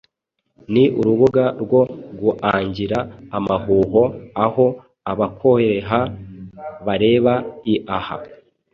[0.73, 1.81] ni urubuga rwo
[2.19, 2.99] guangira
[3.37, 4.03] amahuho
[4.45, 4.65] aho
[5.11, 5.99] abakoreha
[6.85, 7.33] bareba
[7.73, 8.17] iaha